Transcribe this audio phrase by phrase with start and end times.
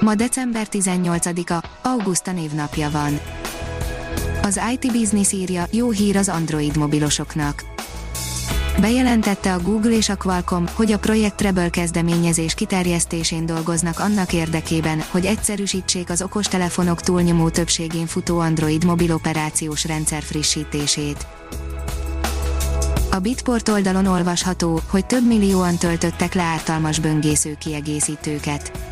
[0.00, 3.20] Ma december 18-a, Augusta névnapja van.
[4.42, 7.64] Az IT Business írja, jó hír az Android mobilosoknak.
[8.80, 15.02] Bejelentette a Google és a Qualcomm, hogy a Projekt Treble kezdeményezés kiterjesztésén dolgoznak annak érdekében,
[15.10, 21.26] hogy egyszerűsítsék az okostelefonok túlnyomó többségén futó Android mobil operációs rendszer frissítését.
[23.10, 28.89] A Bitport oldalon olvasható, hogy több millióan töltöttek le ártalmas böngésző kiegészítőket.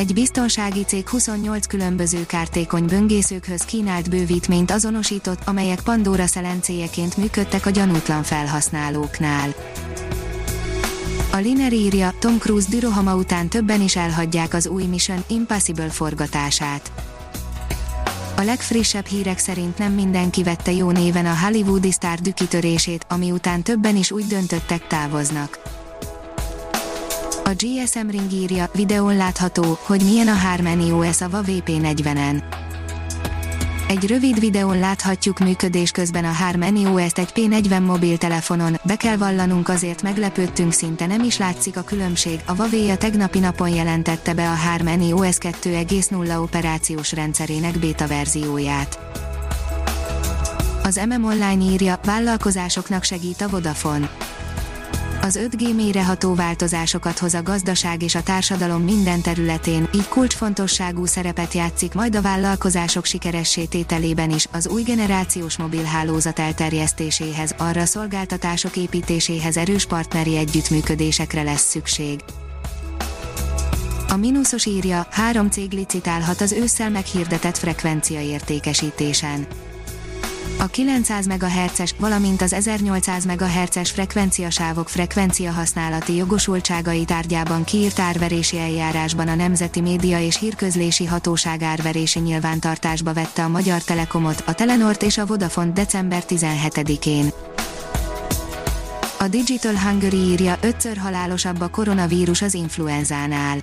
[0.00, 7.70] Egy biztonsági cég 28 különböző kártékony böngészőkhöz kínált bővítményt azonosított, amelyek Pandora szelencéjeként működtek a
[7.70, 9.54] gyanútlan felhasználóknál.
[11.32, 16.92] A Liner írja, Tom Cruise dürohama után többen is elhagyják az új Mission Impossible forgatását.
[18.36, 23.62] A legfrissebb hírek szerint nem mindenki vette jó néven a hollywoodi sztár dükitörését, ami után
[23.62, 25.79] többen is úgy döntöttek távoznak.
[27.50, 32.42] A GSM Ring írja, videón látható, hogy milyen a Harmony OS a Huawei P40-en.
[33.88, 39.68] Egy rövid videón láthatjuk működés közben a Harmony OS-t egy P40 mobiltelefonon, be kell vallanunk
[39.68, 44.50] azért meglepődtünk szinte nem is látszik a különbség, a Huawei a tegnapi napon jelentette be
[44.50, 48.98] a Harmony OS 2.0 operációs rendszerének beta verzióját.
[50.82, 54.10] Az MM Online írja, vállalkozásoknak segít a Vodafone
[55.22, 61.52] az 5G mélyreható változásokat hoz a gazdaság és a társadalom minden területén, így kulcsfontosságú szerepet
[61.52, 69.56] játszik majd a vállalkozások sikeressé tételében is, az új generációs mobilhálózat elterjesztéséhez, arra szolgáltatások építéséhez
[69.56, 72.20] erős partneri együttműködésekre lesz szükség.
[74.08, 79.46] A mínuszos írja, három cég licitálhat az ősszel meghirdetett frekvencia értékesítésen
[80.60, 89.28] a 900 MHz-es, valamint az 1800 MHz-es frekvenciasávok frekvencia használati jogosultságai tárgyában kiírt árverési eljárásban
[89.28, 95.18] a Nemzeti Média és Hírközlési Hatóság árverési nyilvántartásba vette a Magyar Telekomot, a Telenort és
[95.18, 97.28] a Vodafone december 17-én.
[99.18, 103.58] A Digital Hungary írja, ötször halálosabb a koronavírus az influenzánál.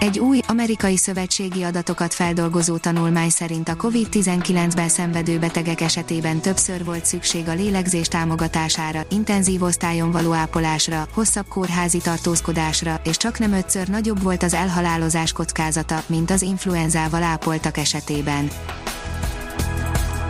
[0.00, 7.04] Egy új, amerikai szövetségi adatokat feldolgozó tanulmány szerint a COVID-19-ben szenvedő betegek esetében többször volt
[7.04, 13.88] szükség a lélegzés támogatására, intenzív osztályon való ápolásra, hosszabb kórházi tartózkodásra, és csak nem ötször
[13.88, 18.50] nagyobb volt az elhalálozás kockázata, mint az influenzával ápoltak esetében.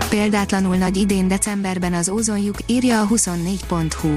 [0.08, 4.14] Példátlanul nagy idén decemberben az ózonjuk, írja a 24.hu.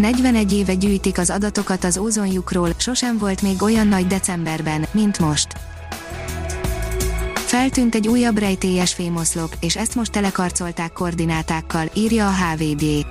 [0.00, 5.46] 41 éve gyűjtik az adatokat az ózonjukról, sosem volt még olyan nagy decemberben, mint most.
[7.34, 13.06] Feltűnt egy újabb rejtélyes fémoszlop, és ezt most telekarcolták koordinátákkal, írja a HVD.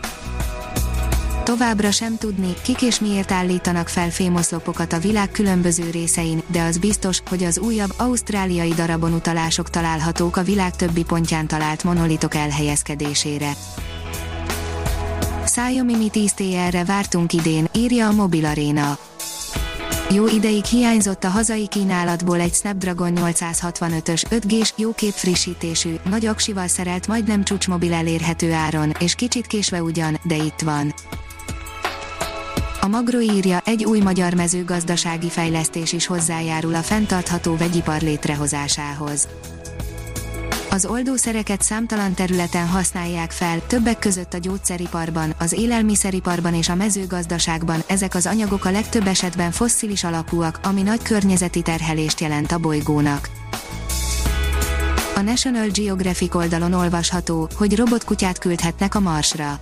[1.44, 6.78] Továbbra sem tudni, kik és miért állítanak fel fémoszlopokat a világ különböző részein, de az
[6.78, 13.52] biztos, hogy az újabb ausztráliai darabon utalások találhatók a világ többi pontján talált monolitok elhelyezkedésére.
[15.60, 18.98] Xiaomi Mi 10 TR-re vártunk idén, írja a Mobil Arena.
[20.10, 27.08] Jó ideig hiányzott a hazai kínálatból egy Snapdragon 865-ös 5G-s, jókép frissítésű, nagy aksival szerelt
[27.08, 30.94] majdnem csúcsmobil elérhető áron, és kicsit késve ugyan, de itt van.
[32.82, 39.28] A Magro írja, egy új magyar mezőgazdasági fejlesztés is hozzájárul a fenntartható vegyipar létrehozásához.
[40.72, 47.84] Az oldószereket számtalan területen használják fel, többek között a gyógyszeriparban, az élelmiszeriparban és a mezőgazdaságban,
[47.88, 53.30] ezek az anyagok a legtöbb esetben fosszilis alapúak, ami nagy környezeti terhelést jelent a bolygónak.
[55.16, 59.60] A National Geographic oldalon olvasható, hogy robotkutyát küldhetnek a Marsra.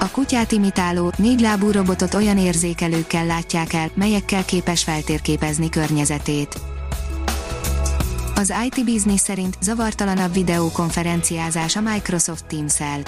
[0.00, 6.60] A kutyát imitáló, négylábú robotot olyan érzékelőkkel látják el, melyekkel képes feltérképezni környezetét.
[8.38, 13.02] Az IT Business szerint zavartalanabb videókonferenciázás a Microsoft Teams-el.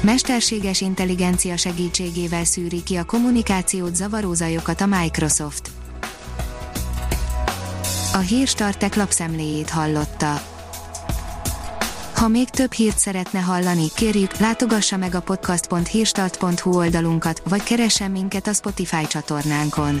[0.00, 5.70] Mesterséges intelligencia segítségével szűri ki a kommunikációt zavaró zajokat a Microsoft.
[8.12, 10.42] A hírstartek lapszemléjét hallotta.
[12.14, 18.46] Ha még több hírt szeretne hallani, kérjük, látogassa meg a podcast.hírstart.hu oldalunkat, vagy keressen minket
[18.46, 20.00] a Spotify csatornánkon